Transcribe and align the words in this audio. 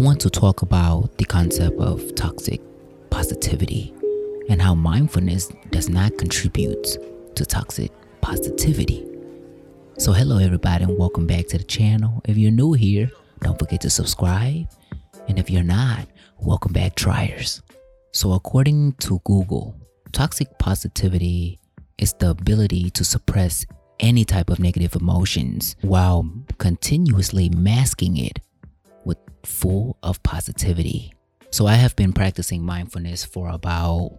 want 0.00 0.18
to 0.18 0.30
talk 0.30 0.62
about 0.62 1.18
the 1.18 1.24
concept 1.26 1.78
of 1.78 2.14
toxic 2.14 2.62
positivity 3.10 3.92
and 4.48 4.62
how 4.62 4.74
mindfulness 4.74 5.48
does 5.72 5.90
not 5.90 6.16
contribute 6.16 6.96
to 7.34 7.44
toxic 7.44 7.92
positivity. 8.22 9.06
So, 9.98 10.12
hello, 10.12 10.38
everybody, 10.38 10.84
and 10.84 10.96
welcome 10.96 11.26
back 11.26 11.48
to 11.48 11.58
the 11.58 11.64
channel. 11.64 12.22
If 12.24 12.38
you're 12.38 12.50
new 12.50 12.72
here, 12.72 13.10
don't 13.42 13.58
forget 13.58 13.82
to 13.82 13.90
subscribe. 13.90 14.70
And 15.28 15.38
if 15.38 15.50
you're 15.50 15.62
not, 15.62 16.06
welcome 16.38 16.72
back, 16.72 16.94
triers. 16.94 17.60
So, 18.12 18.32
according 18.32 18.92
to 19.00 19.20
Google, 19.24 19.76
toxic 20.12 20.58
positivity 20.58 21.60
is 21.98 22.14
the 22.14 22.30
ability 22.30 22.88
to 22.92 23.04
suppress 23.04 23.66
any 23.98 24.24
type 24.24 24.48
of 24.48 24.60
negative 24.60 24.96
emotions 24.96 25.76
while 25.82 26.26
continuously 26.56 27.50
masking 27.50 28.16
it 28.16 28.38
full 29.46 29.96
of 30.02 30.22
positivity. 30.22 31.12
So 31.50 31.66
I 31.66 31.74
have 31.74 31.96
been 31.96 32.12
practicing 32.12 32.62
mindfulness 32.62 33.24
for 33.24 33.48
about 33.48 34.18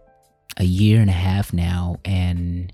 a 0.57 0.63
year 0.63 0.99
and 0.99 1.09
a 1.09 1.13
half 1.13 1.53
now 1.53 1.98
and 2.03 2.73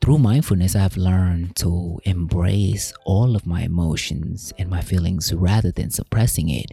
through 0.00 0.18
mindfulness 0.18 0.74
I've 0.74 0.96
learned 0.96 1.56
to 1.56 2.00
embrace 2.04 2.92
all 3.04 3.36
of 3.36 3.46
my 3.46 3.62
emotions 3.62 4.52
and 4.58 4.70
my 4.70 4.80
feelings 4.80 5.32
rather 5.32 5.70
than 5.70 5.90
suppressing 5.90 6.48
it. 6.48 6.72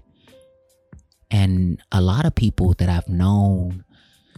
And 1.30 1.82
a 1.92 2.02
lot 2.02 2.26
of 2.26 2.36
people 2.36 2.74
that 2.76 2.88
I've 2.88 3.10
known 3.10 3.84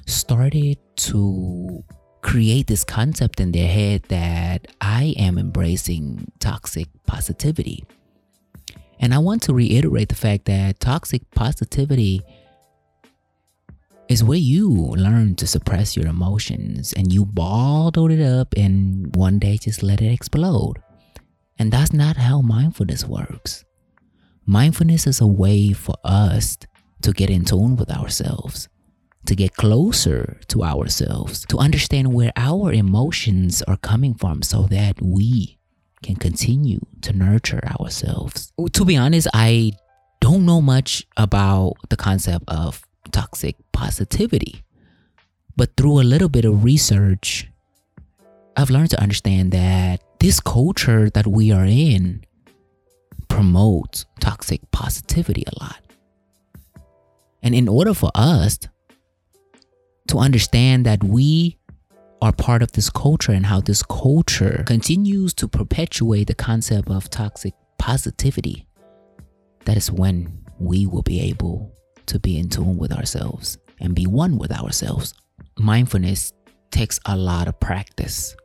started 0.06 0.78
to 0.96 1.84
create 2.22 2.68
this 2.68 2.84
concept 2.84 3.40
in 3.40 3.52
their 3.52 3.68
head 3.68 4.04
that 4.10 4.68
I 4.82 5.14
am 5.18 5.38
embracing 5.38 6.32
toxic 6.40 6.88
positivity. 7.06 7.86
And 9.00 9.14
I 9.14 9.20
want 9.20 9.44
to 9.44 9.54
reiterate 9.54 10.10
the 10.10 10.16
fact 10.16 10.46
that 10.46 10.80
toxic 10.80 11.30
positivity 11.32 12.22
is 14.08 14.24
where 14.24 14.38
you 14.38 14.70
learn 14.70 15.36
to 15.36 15.48
suppress 15.48 15.96
your 15.96 16.08
emotions 16.08 16.94
and 16.94 17.12
you 17.12 17.26
bottled 17.26 18.12
it 18.12 18.24
up 18.24 18.54
and 18.56 19.16
one 19.16 19.38
day 19.38 19.58
just 19.58 19.84
let 19.84 20.02
it 20.02 20.12
explode. 20.12 20.82
And 21.60 21.72
that's 21.72 21.94
not 21.94 22.18
how 22.18 22.42
mindfulness 22.42 23.06
works. 23.06 23.66
Mindfulness 24.46 25.06
is 25.08 25.20
a 25.20 25.28
way 25.28 25.74
for 25.74 25.96
us 26.04 26.58
to 27.02 27.12
get 27.12 27.30
in 27.30 27.46
tune 27.46 27.76
with 27.76 27.92
ourselves 27.92 28.70
to 29.28 29.36
get 29.36 29.56
closer 29.56 30.40
to 30.48 30.64
ourselves, 30.64 31.46
to 31.48 31.58
understand 31.58 32.14
where 32.14 32.32
our 32.36 32.72
emotions 32.72 33.62
are 33.64 33.78
coming 33.78 34.14
from 34.14 34.42
so 34.42 34.64
that 34.64 35.02
we 35.02 35.57
can 36.08 36.16
continue 36.16 36.80
to 37.02 37.12
nurture 37.12 37.62
ourselves. 37.80 38.54
To 38.72 38.86
be 38.86 38.96
honest, 38.96 39.28
I 39.34 39.74
don't 40.22 40.46
know 40.46 40.62
much 40.62 41.06
about 41.18 41.74
the 41.90 41.98
concept 41.98 42.46
of 42.48 42.82
toxic 43.12 43.56
positivity, 43.74 44.64
but 45.58 45.76
through 45.76 46.00
a 46.00 46.08
little 46.08 46.30
bit 46.30 46.46
of 46.46 46.64
research, 46.64 47.50
I've 48.56 48.70
learned 48.70 48.92
to 48.92 49.02
understand 49.02 49.52
that 49.52 50.02
this 50.20 50.40
culture 50.40 51.10
that 51.10 51.28
we 51.28 51.52
are 51.52 51.66
in 51.66 52.24
promotes 53.28 54.06
toxic 54.22 54.62
positivity 54.72 55.44
a 55.46 55.64
lot. 55.64 55.82
And 57.44 57.54
in 57.54 57.68
order 57.68 57.94
for 57.94 58.12
us 58.16 58.60
to 60.08 60.18
understand 60.18 60.86
that 60.86 61.04
we 61.04 61.57
are 62.22 62.34
part 62.34 62.62
of 62.62 62.72
this 62.72 62.90
culture 62.90 63.32
and 63.32 63.46
how 63.46 63.62
this 63.62 63.84
culture 63.84 64.64
continues 64.66 65.34
to 65.36 65.48
perpetuate 65.48 66.28
the 66.28 66.36
concept 66.36 66.90
of 66.90 67.10
toxic 67.10 67.54
positivity, 67.78 68.68
that 69.66 69.78
is 69.78 69.92
when 69.92 70.46
we 70.60 70.86
will 70.86 71.04
be 71.04 71.20
able 71.22 71.74
to 72.08 72.20
be 72.20 72.38
in 72.38 72.50
tune 72.50 72.78
with 72.78 72.92
ourselves 72.92 73.58
and 73.80 73.94
be 73.94 74.08
one 74.08 74.38
with 74.38 74.52
ourselves. 74.52 75.14
Mindfulness 75.58 76.34
takes 76.72 77.00
a 77.06 77.16
lot 77.16 77.48
of 77.48 77.60
practice. 77.60 78.36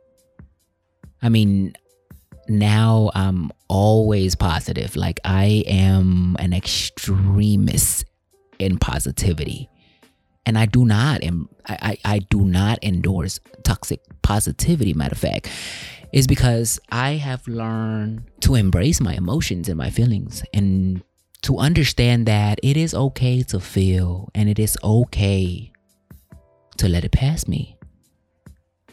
I 1.21 1.29
mean, 1.29 1.73
now 2.47 3.09
I'm 3.15 3.51
always 3.69 4.35
positive. 4.35 4.95
Like, 4.95 5.19
I 5.23 5.63
am 5.65 6.35
an 6.39 6.53
extremist 6.53 8.05
in 8.59 8.77
positivity 8.77 9.69
and 10.45 10.57
I 10.57 10.65
do 10.65 10.85
not 10.85 11.23
and 11.23 11.47
I, 11.65 11.97
I, 12.05 12.15
I 12.15 12.19
do 12.19 12.41
not 12.41 12.79
endorse 12.83 13.39
toxic 13.63 14.01
positivity, 14.21 14.93
matter 14.93 15.13
of 15.13 15.19
fact, 15.19 15.49
is 16.11 16.27
because 16.27 16.79
I 16.89 17.13
have 17.13 17.47
learned 17.47 18.23
to 18.41 18.55
embrace 18.55 18.99
my 18.99 19.13
emotions 19.13 19.69
and 19.69 19.77
my 19.77 19.89
feelings 19.89 20.43
and 20.53 21.03
to 21.43 21.57
understand 21.57 22.25
that 22.27 22.59
it 22.63 22.77
is 22.77 22.93
okay 22.93 23.43
to 23.43 23.59
feel 23.59 24.29
and 24.33 24.49
it 24.49 24.59
is 24.59 24.77
okay 24.83 25.71
to 26.77 26.87
let 26.87 27.03
it 27.03 27.11
pass 27.11 27.47
me. 27.47 27.77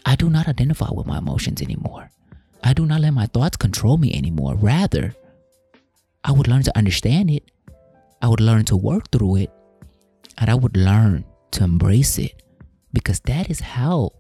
I 0.05 0.17
do 0.17 0.31
not 0.31 0.49
identify 0.49 0.89
with 0.93 1.07
my 1.07 1.19
emotions 1.19 1.63
anymore. 1.63 2.11
I 2.63 2.73
do 2.73 2.87
not 2.87 3.01
let 3.01 3.13
my 3.13 3.27
thoughts 3.27 3.57
control 3.57 3.97
me 3.97 4.13
anymore. 4.15 4.55
Rather, 4.55 5.15
I 6.25 6.33
would 6.33 6.49
learn 6.49 6.63
to 6.65 6.77
understand 6.77 7.31
it. 7.31 7.51
I 8.21 8.29
would 8.29 8.41
learn 8.41 8.65
to 8.67 8.77
work 8.77 9.11
through 9.11 9.37
it. 9.37 9.51
And 10.39 10.51
I 10.51 10.55
would 10.55 10.77
learn 10.77 11.25
to 11.53 11.65
embrace 11.65 12.19
it 12.19 12.43
because 12.93 13.21
that 13.21 13.51
is 13.51 13.61
how 13.61 14.13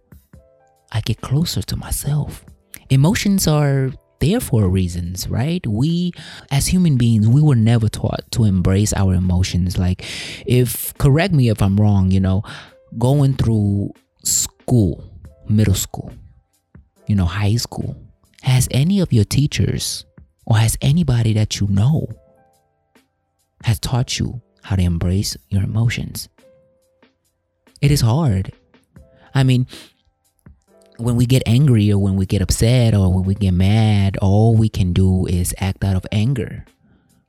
I 0.93 1.01
get 1.01 1.21
closer 1.21 1.63
to 1.63 1.77
myself. 1.77 2.45
Emotions 2.89 3.47
are 3.47 3.91
there 4.21 4.41
for 4.41 4.69
reasons, 4.69 5.29
right? 5.29 5.67
We, 5.67 6.13
as 6.51 6.67
human 6.69 6.97
beings, 6.97 7.27
we 7.27 7.41
were 7.41 7.55
never 7.55 7.89
taught 7.89 8.31
to 8.33 8.45
embrace 8.45 8.93
our 8.93 9.15
emotions. 9.15 9.79
Like, 9.79 10.05
if, 10.47 10.97
correct 10.99 11.33
me 11.33 11.49
if 11.49 11.63
I'm 11.63 11.77
wrong, 11.81 12.11
you 12.11 12.21
know, 12.21 12.43
going 12.99 13.35
through 13.35 13.93
school, 14.25 15.05
middle 15.49 15.75
school, 15.75 16.12
you 17.07 17.15
know, 17.15 17.25
high 17.25 17.57
school, 17.57 17.97
has 18.43 18.69
any 18.71 19.01
of 19.01 19.12
your 19.12 19.25
teachers 19.25 20.05
or 20.47 20.57
has 20.57 20.77
anybody 20.81 21.33
that 21.35 21.61
you 21.61 21.67
know 21.69 22.09
has 23.65 23.79
taught 23.79 24.19
you 24.19 24.41
how 24.62 24.77
to 24.77 24.83
embrace 24.83 25.37
your 25.49 25.62
emotions? 25.62 26.29
It 27.81 27.91
is 27.91 28.03
hard. 28.03 28.53
I 29.35 29.43
mean, 29.43 29.67
when 30.99 31.17
we 31.17 31.25
get 31.27 31.43
angry 31.47 31.91
or 31.91 31.99
when 31.99 32.17
we 32.17 32.27
get 32.27 32.43
upset 32.43 32.95
or 32.95 33.13
when 33.13 33.25
we 33.25 33.35
get 33.35 33.53
mad, 33.53 34.17
all 34.19 34.55
we 34.55 34.69
can 34.69 34.93
do 34.93 35.27
is 35.27 35.55
act 35.59 35.83
out 35.83 35.97
of 35.97 36.07
anger, 36.13 36.67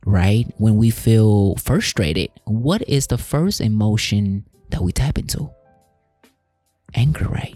right? 0.06 0.46
When 0.58 0.76
we 0.76 0.90
feel 0.90 1.56
frustrated, 1.56 2.30
what 2.46 2.82
is 2.88 3.08
the 3.08 3.18
first 3.18 3.62
emotion 3.62 4.46
that 4.70 4.82
we 4.82 4.92
tap 4.92 5.18
into? 5.18 5.50
Anger, 6.94 7.26
right? 7.30 7.56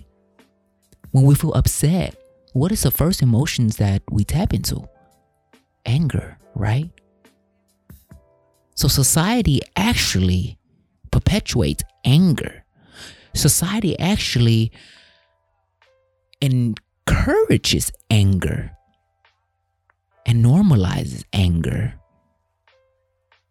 When 1.12 1.26
we 1.26 1.36
feel 1.36 1.54
upset, 1.54 2.16
what 2.54 2.72
is 2.72 2.84
the 2.84 2.92
first 2.92 3.22
emotions 3.22 3.78
that 3.78 4.02
we 4.10 4.24
tap 4.24 4.54
into? 4.54 4.88
Anger, 5.86 6.38
right? 6.56 6.90
So 8.76 8.88
society 8.88 9.62
actually 9.76 10.58
perpetuates 11.12 11.84
anger 12.06 12.65
society 13.36 13.98
actually 14.00 14.72
encourages 16.42 17.92
anger 18.10 18.72
and 20.26 20.44
normalizes 20.44 21.24
anger. 21.34 21.94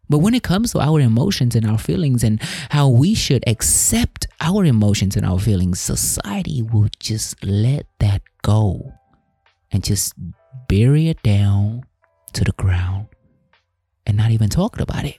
But 0.07 0.19
when 0.19 0.35
it 0.35 0.43
comes 0.43 0.71
to 0.73 0.79
our 0.79 0.99
emotions 0.99 1.55
and 1.55 1.65
our 1.65 1.79
feelings 1.79 2.23
and 2.23 2.41
how 2.69 2.89
we 2.89 3.15
should 3.15 3.43
accept 3.47 4.27
our 4.39 4.63
emotions 4.63 5.15
and 5.15 5.25
our 5.25 5.39
feelings, 5.39 5.79
society 5.79 6.61
will 6.61 6.89
just 6.99 7.43
let 7.43 7.87
that 7.99 8.21
go 8.43 8.93
and 9.71 9.83
just 9.83 10.13
bury 10.67 11.09
it 11.09 11.23
down 11.23 11.83
to 12.33 12.43
the 12.43 12.51
ground 12.51 13.07
and 14.05 14.15
not 14.17 14.31
even 14.31 14.49
talking 14.49 14.81
about 14.81 15.05
it. 15.05 15.17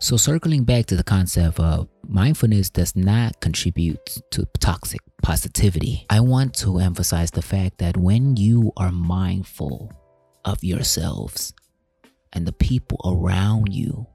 So, 0.00 0.16
circling 0.16 0.64
back 0.64 0.86
to 0.86 0.96
the 0.96 1.04
concept 1.04 1.60
of 1.60 1.88
mindfulness 2.10 2.70
does 2.70 2.96
not 2.96 3.40
contribute 3.40 4.04
to 4.32 4.46
toxic 4.58 5.00
positivity, 5.22 6.06
I 6.10 6.20
want 6.20 6.54
to 6.54 6.78
emphasize 6.78 7.30
the 7.30 7.42
fact 7.42 7.78
that 7.78 7.96
when 7.96 8.36
you 8.36 8.72
are 8.76 8.90
mindful 8.90 9.92
of 10.44 10.64
yourselves 10.64 11.54
and 12.32 12.46
the 12.46 12.52
people 12.52 13.00
around 13.04 13.72
you, 13.72 14.06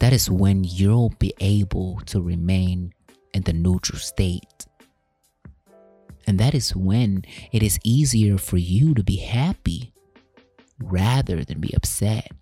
that 0.00 0.12
is 0.12 0.28
when 0.28 0.64
you'll 0.64 1.14
be 1.18 1.32
able 1.40 2.00
to 2.06 2.20
remain 2.20 2.92
in 3.32 3.42
the 3.42 3.52
neutral 3.52 3.98
state. 3.98 4.66
And 6.26 6.40
that 6.40 6.54
is 6.54 6.74
when 6.74 7.24
it 7.52 7.62
is 7.62 7.78
easier 7.84 8.36
for 8.36 8.56
you 8.56 8.92
to 8.94 9.04
be 9.04 9.16
happy 9.16 9.92
rather 10.80 11.44
than 11.44 11.60
be 11.60 11.72
upset. 11.74 12.32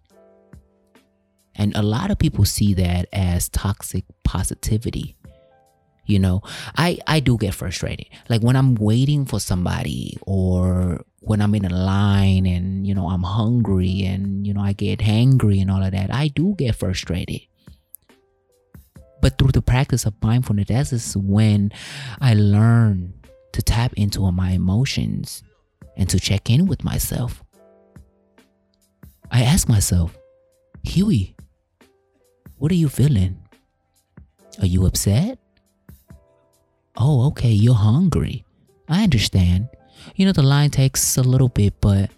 And 1.56 1.74
a 1.76 1.82
lot 1.82 2.10
of 2.10 2.18
people 2.18 2.44
see 2.44 2.74
that 2.74 3.08
as 3.12 3.48
toxic 3.48 4.04
positivity. 4.24 5.16
You 6.06 6.18
know, 6.18 6.42
I 6.76 6.98
I 7.06 7.20
do 7.20 7.38
get 7.38 7.54
frustrated. 7.54 8.06
Like 8.28 8.42
when 8.42 8.56
I'm 8.56 8.74
waiting 8.74 9.24
for 9.24 9.40
somebody 9.40 10.18
or 10.22 11.02
when 11.20 11.40
I'm 11.40 11.54
in 11.54 11.64
a 11.64 11.74
line 11.74 12.44
and 12.44 12.86
you 12.86 12.94
know 12.94 13.08
I'm 13.08 13.22
hungry 13.22 14.02
and 14.02 14.46
you 14.46 14.52
know 14.52 14.60
I 14.60 14.74
get 14.74 14.98
hangry 14.98 15.62
and 15.62 15.70
all 15.70 15.82
of 15.82 15.92
that, 15.92 16.12
I 16.12 16.28
do 16.28 16.54
get 16.58 16.74
frustrated. 16.74 17.40
But 19.22 19.38
through 19.38 19.52
the 19.52 19.62
practice 19.62 20.04
of 20.04 20.12
mindfulness, 20.22 20.68
that 20.68 20.92
is 20.92 21.16
when 21.16 21.72
I 22.20 22.34
learn 22.34 23.14
to 23.52 23.62
tap 23.62 23.94
into 23.94 24.30
my 24.30 24.50
emotions 24.50 25.42
and 25.96 26.10
to 26.10 26.20
check 26.20 26.50
in 26.50 26.66
with 26.66 26.84
myself. 26.84 27.42
I 29.30 29.42
ask 29.42 29.68
myself, 29.68 30.18
Huey, 30.82 31.33
what 32.64 32.72
are 32.72 32.76
you 32.76 32.88
feeling? 32.88 33.36
Are 34.58 34.64
you 34.64 34.86
upset? 34.86 35.38
Oh, 36.96 37.26
okay, 37.26 37.50
you're 37.50 37.74
hungry. 37.74 38.46
I 38.88 39.02
understand. 39.02 39.68
You 40.16 40.24
know, 40.24 40.32
the 40.32 40.42
line 40.42 40.70
takes 40.70 41.18
a 41.18 41.22
little 41.22 41.50
bit, 41.50 41.74
but 41.82 42.10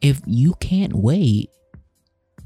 if 0.00 0.22
you 0.24 0.54
can't 0.60 0.94
wait, 0.94 1.50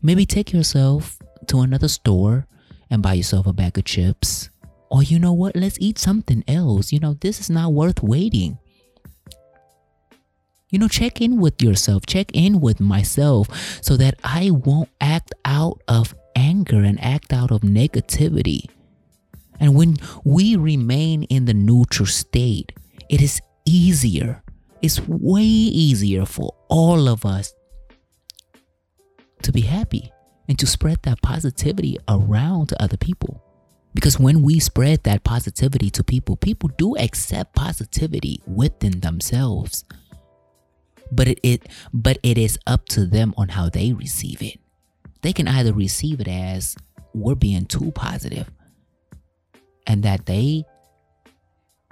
maybe 0.02 0.26
take 0.26 0.52
yourself 0.52 1.20
to 1.46 1.60
another 1.60 1.86
store 1.86 2.48
and 2.90 3.00
buy 3.00 3.12
yourself 3.12 3.46
a 3.46 3.52
bag 3.52 3.78
of 3.78 3.84
chips. 3.84 4.50
Or 4.90 5.04
you 5.04 5.20
know 5.20 5.32
what? 5.32 5.54
Let's 5.54 5.78
eat 5.78 5.98
something 5.98 6.42
else. 6.48 6.90
You 6.90 6.98
know, 6.98 7.14
this 7.14 7.38
is 7.38 7.48
not 7.48 7.72
worth 7.72 8.02
waiting. 8.02 8.58
You 10.70 10.80
know, 10.80 10.88
check 10.88 11.20
in 11.20 11.40
with 11.40 11.62
yourself, 11.62 12.06
check 12.06 12.32
in 12.34 12.60
with 12.60 12.80
myself 12.80 13.48
so 13.84 13.96
that 13.98 14.18
I 14.24 14.50
won't 14.50 14.88
act 15.00 15.32
out 15.44 15.80
of 15.86 16.12
anger 16.36 16.82
and 16.82 17.02
act 17.02 17.32
out 17.32 17.50
of 17.50 17.62
negativity. 17.62 18.68
And 19.58 19.74
when 19.74 19.96
we 20.22 20.54
remain 20.54 21.24
in 21.24 21.46
the 21.46 21.54
neutral 21.54 22.06
state, 22.06 22.72
it 23.08 23.20
is 23.22 23.40
easier. 23.64 24.42
It's 24.82 25.00
way 25.08 25.42
easier 25.42 26.26
for 26.26 26.54
all 26.68 27.08
of 27.08 27.24
us 27.24 27.54
to 29.42 29.50
be 29.50 29.62
happy 29.62 30.12
and 30.48 30.58
to 30.58 30.66
spread 30.66 31.02
that 31.02 31.22
positivity 31.22 31.96
around 32.08 32.68
to 32.68 32.82
other 32.82 32.96
people. 32.96 33.42
Because 33.94 34.20
when 34.20 34.42
we 34.42 34.60
spread 34.60 35.04
that 35.04 35.24
positivity 35.24 35.88
to 35.90 36.04
people, 36.04 36.36
people 36.36 36.68
do 36.76 36.96
accept 36.98 37.54
positivity 37.54 38.42
within 38.46 39.00
themselves. 39.00 39.84
But 41.10 41.28
it, 41.28 41.40
it 41.42 41.68
but 41.94 42.18
it 42.22 42.36
is 42.36 42.58
up 42.66 42.86
to 42.90 43.06
them 43.06 43.32
on 43.38 43.48
how 43.48 43.70
they 43.70 43.92
receive 43.92 44.42
it. 44.42 44.58
They 45.26 45.32
can 45.32 45.48
either 45.48 45.72
receive 45.72 46.20
it 46.20 46.28
as 46.28 46.76
we're 47.12 47.34
being 47.34 47.64
too 47.64 47.90
positive 47.90 48.48
and 49.84 50.04
that 50.04 50.26
they 50.26 50.62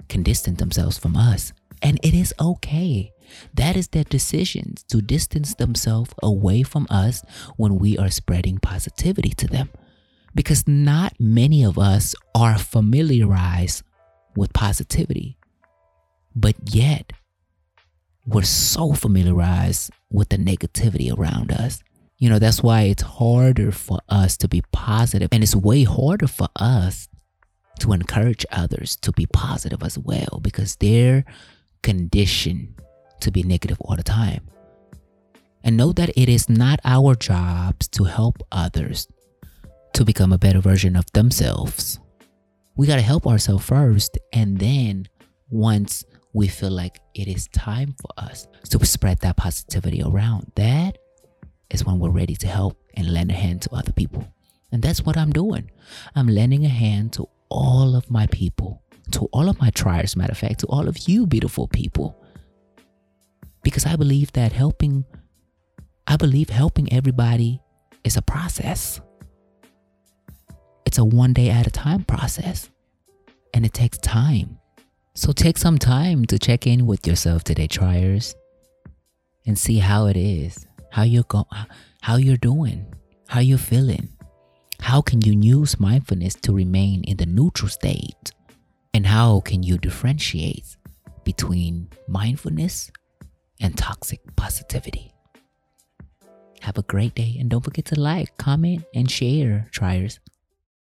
can 0.07 0.23
distance 0.23 0.57
themselves 0.57 0.97
from 0.97 1.17
us. 1.17 1.51
And 1.81 1.99
it 2.01 2.13
is 2.13 2.33
okay. 2.39 3.11
That 3.53 3.75
is 3.75 3.89
their 3.89 4.05
decisions 4.05 4.83
to 4.83 5.01
distance 5.01 5.53
themselves 5.53 6.13
away 6.23 6.63
from 6.63 6.87
us 6.89 7.25
when 7.57 7.77
we 7.77 7.97
are 7.97 8.09
spreading 8.09 8.57
positivity 8.57 9.31
to 9.31 9.47
them. 9.47 9.69
Because 10.33 10.65
not 10.65 11.11
many 11.19 11.65
of 11.65 11.77
us 11.77 12.15
are 12.33 12.57
familiarized 12.57 13.83
with 14.37 14.53
positivity. 14.53 15.37
But 16.33 16.55
yet, 16.73 17.11
we're 18.25 18.43
so 18.43 18.93
familiarized 18.93 19.91
with 20.09 20.29
the 20.29 20.37
negativity 20.37 21.11
around 21.11 21.51
us. 21.51 21.83
You 22.17 22.29
know, 22.29 22.39
that's 22.39 22.63
why 22.63 22.83
it's 22.83 23.03
harder 23.03 23.71
for 23.71 23.99
us 24.07 24.37
to 24.37 24.47
be 24.47 24.63
positive, 24.71 25.29
and 25.31 25.43
it's 25.43 25.55
way 25.55 25.83
harder 25.83 26.27
for 26.27 26.47
us 26.55 27.07
to 27.79 27.91
encourage 27.91 28.45
others 28.51 28.95
to 28.97 29.11
be 29.11 29.25
positive 29.25 29.83
as 29.83 29.97
well 29.97 30.39
because 30.41 30.77
they're 30.77 31.25
conditioned 31.83 32.79
to 33.19 33.31
be 33.31 33.43
negative 33.43 33.77
all 33.81 33.95
the 33.95 34.03
time. 34.03 34.47
And 35.63 35.77
know 35.77 35.91
that 35.93 36.09
it 36.15 36.29
is 36.29 36.47
not 36.47 36.79
our 36.85 37.15
jobs 37.15 37.87
to 37.89 38.05
help 38.05 38.37
others 38.51 39.07
to 39.93 40.05
become 40.05 40.31
a 40.31 40.37
better 40.37 40.59
version 40.59 40.95
of 40.95 41.05
themselves. 41.13 41.99
We 42.77 42.87
got 42.87 42.97
to 42.97 43.01
help 43.01 43.25
ourselves 43.25 43.65
first. 43.65 44.17
And 44.31 44.59
then 44.59 45.07
once 45.49 46.05
we 46.33 46.47
feel 46.47 46.71
like 46.71 46.99
it 47.13 47.27
is 47.27 47.47
time 47.47 47.95
for 47.99 48.09
us 48.17 48.47
to 48.69 48.85
spread 48.85 49.19
that 49.21 49.37
positivity 49.37 50.03
around, 50.03 50.51
that 50.55 50.97
is 51.71 51.85
when 51.85 51.99
we're 51.99 52.09
ready 52.09 52.35
to 52.35 52.47
help 52.47 52.77
and 52.95 53.11
lend 53.11 53.31
a 53.31 53.35
hand 53.35 53.61
to 53.63 53.73
other 53.73 53.91
people. 53.91 54.27
And 54.71 54.81
that's 54.81 55.01
what 55.01 55.17
I'm 55.17 55.31
doing. 55.31 55.71
I'm 56.15 56.27
lending 56.27 56.65
a 56.65 56.69
hand 56.69 57.13
to 57.13 57.27
all 57.49 57.95
of 57.95 58.09
my 58.09 58.27
people, 58.27 58.81
to 59.11 59.25
all 59.31 59.49
of 59.49 59.59
my 59.59 59.69
triers, 59.69 60.15
matter 60.15 60.31
of 60.31 60.37
fact, 60.37 60.59
to 60.61 60.67
all 60.67 60.87
of 60.87 61.07
you 61.07 61.25
beautiful 61.27 61.67
people 61.67 62.21
because 63.65 63.85
I 63.87 63.95
believe 63.95 64.31
that 64.33 64.53
helping, 64.53 65.03
I 66.05 66.15
believe 66.17 66.49
helping 66.49 66.93
everybody 66.93 67.59
is 68.03 68.15
a 68.15 68.21
process. 68.21 69.01
It's 70.85 70.99
a 70.99 71.03
one 71.03 71.33
day 71.33 71.49
at 71.49 71.65
a 71.65 71.71
time 71.71 72.03
process 72.03 72.69
and 73.55 73.65
it 73.65 73.73
takes 73.73 73.97
time. 73.97 74.59
So 75.15 75.31
take 75.31 75.57
some 75.57 75.79
time 75.79 76.25
to 76.25 76.37
check 76.37 76.67
in 76.67 76.85
with 76.85 77.07
yourself 77.07 77.43
today, 77.43 77.65
triers, 77.65 78.35
and 79.47 79.57
see 79.57 79.79
how 79.79 80.05
it 80.05 80.15
is, 80.15 80.64
how 80.95 81.03
you're 81.03 81.23
going, 81.23 81.45
how 82.01 82.15
you're 82.15 82.37
doing, 82.37 82.85
how 83.27 83.41
you're 83.41 83.57
feeling. 83.57 84.07
How 84.79 85.01
can 85.01 85.19
you 85.19 85.33
use 85.33 85.77
mindfulness 85.77 86.35
to 86.35 86.53
remain 86.53 87.03
in 87.03 87.17
the 87.17 87.25
neutral 87.25 87.67
state? 87.67 88.31
And 88.93 89.05
how 89.05 89.41
can 89.41 89.61
you 89.61 89.77
differentiate 89.77 90.77
between 91.25 91.89
mindfulness 92.07 92.91
and 93.59 93.77
toxic 93.77 94.21
positivity. 94.37 95.11
Have 96.61 96.77
a 96.77 96.83
great 96.83 97.13
day 97.13 97.35
and 97.41 97.49
don't 97.49 97.65
forget 97.65 97.85
to 97.85 97.99
like, 97.99 98.37
comment, 98.37 98.85
and 98.93 99.11
share, 99.11 99.67
triers. 99.71 100.21